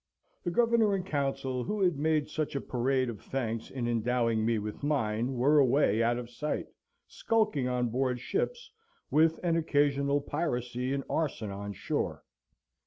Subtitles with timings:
[0.43, 4.57] The Governor and Council who had made such a parade of thanks in endowing me
[4.57, 6.65] with mine, were away out of sight,
[7.07, 8.71] skulking on board ships,
[9.11, 12.23] with an occasional piracy and arson on shore.